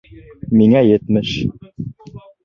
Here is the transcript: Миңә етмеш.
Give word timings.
Миңә 0.61 0.81
етмеш. 0.87 1.33